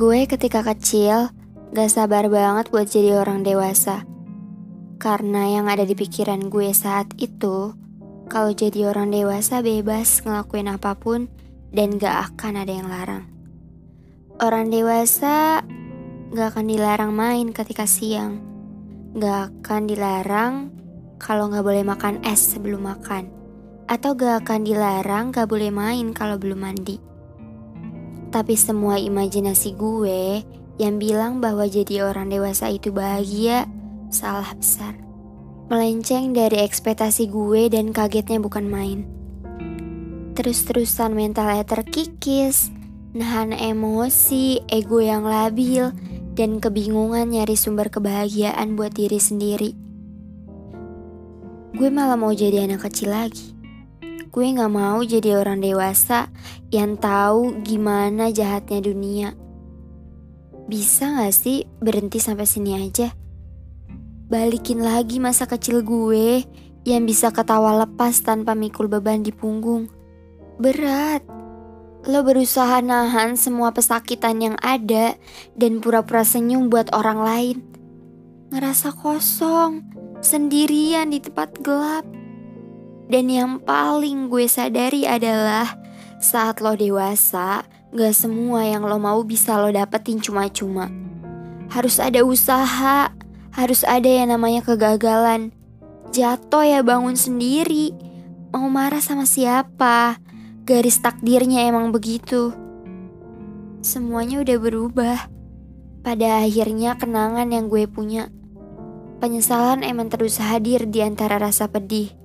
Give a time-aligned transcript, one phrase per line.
[0.00, 1.28] Gue ketika kecil
[1.76, 4.08] gak sabar banget buat jadi orang dewasa.
[4.96, 7.76] Karena yang ada di pikiran gue saat itu,
[8.32, 11.28] kalau jadi orang dewasa bebas ngelakuin apa pun
[11.68, 13.28] dan gak akan ada yang larang.
[14.40, 15.60] Orang dewasa
[16.32, 18.40] gak akan dilarang main ketika siang.
[19.20, 20.72] Gak akan dilarang
[21.20, 23.28] kalau gak boleh makan es sebelum makan.
[23.84, 26.96] Atau gak akan dilarang gak boleh main kalau belum mandi.
[28.30, 30.46] Tapi semua imajinasi gue
[30.78, 33.66] yang bilang bahwa jadi orang dewasa itu bahagia
[34.08, 34.96] salah besar.
[35.70, 39.06] Melenceng dari ekspektasi gue dan kagetnya bukan main.
[40.34, 42.72] Terus-terusan mentalnya terkikis,
[43.14, 45.90] nahan emosi, ego yang labil,
[46.34, 49.70] dan kebingungan nyari sumber kebahagiaan buat diri sendiri.
[51.76, 53.59] Gue malah mau jadi anak kecil lagi.
[54.30, 56.30] Gue gak mau jadi orang dewasa
[56.70, 59.28] yang tahu gimana jahatnya dunia.
[60.70, 63.10] Bisa gak sih berhenti sampai sini aja?
[64.30, 66.46] Balikin lagi masa kecil gue
[66.86, 69.90] yang bisa ketawa lepas tanpa mikul beban di punggung.
[70.62, 71.26] Berat.
[72.06, 75.18] Lo berusaha nahan semua pesakitan yang ada
[75.58, 77.56] dan pura-pura senyum buat orang lain.
[78.54, 79.82] Ngerasa kosong,
[80.22, 82.19] sendirian di tempat gelap.
[83.10, 85.74] Dan yang paling gue sadari adalah
[86.22, 90.86] saat lo dewasa, gak semua yang lo mau bisa lo dapetin cuma-cuma.
[91.74, 93.10] Harus ada usaha,
[93.50, 95.50] harus ada yang namanya kegagalan.
[96.14, 97.90] Jatuh ya bangun sendiri.
[98.54, 100.22] Mau marah sama siapa?
[100.62, 102.54] Garis takdirnya emang begitu.
[103.82, 105.18] Semuanya udah berubah.
[106.06, 108.30] Pada akhirnya kenangan yang gue punya.
[109.18, 112.19] Penyesalan emang terus hadir di antara rasa pedih.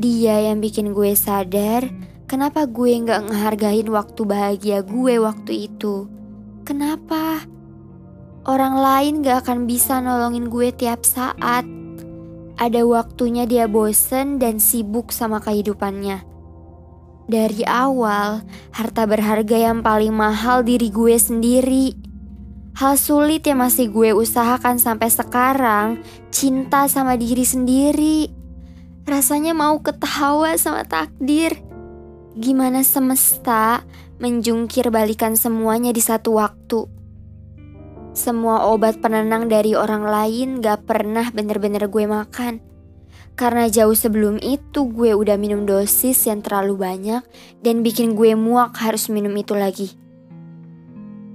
[0.00, 1.84] Dia yang bikin gue sadar
[2.24, 6.08] kenapa gue nggak ngehargain waktu bahagia gue waktu itu.
[6.64, 7.44] Kenapa?
[8.42, 11.62] Orang lain gak akan bisa nolongin gue tiap saat.
[12.58, 16.26] Ada waktunya dia bosen dan sibuk sama kehidupannya.
[17.30, 18.42] Dari awal,
[18.74, 21.94] harta berharga yang paling mahal diri gue sendiri.
[22.74, 26.02] Hal sulit yang masih gue usahakan sampai sekarang,
[26.34, 28.41] cinta sama diri sendiri.
[29.02, 31.58] Rasanya mau ketawa sama takdir.
[32.38, 33.82] Gimana semesta
[34.22, 36.86] menjungkir balikan semuanya di satu waktu.
[38.14, 42.62] Semua obat penenang dari orang lain gak pernah bener-bener gue makan.
[43.34, 47.26] Karena jauh sebelum itu gue udah minum dosis yang terlalu banyak
[47.58, 49.98] dan bikin gue muak harus minum itu lagi.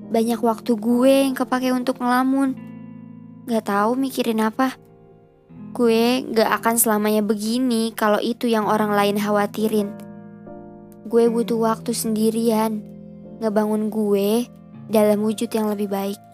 [0.07, 2.55] Banyak waktu gue yang kepake untuk ngelamun.
[3.43, 4.86] Gak tahu mikirin apa.
[5.77, 9.93] Gue gak akan selamanya begini kalau itu yang orang lain khawatirin.
[11.05, 12.81] Gue butuh waktu sendirian,
[13.37, 14.49] ngebangun gue
[14.89, 16.26] dalam wujud yang lebih baik.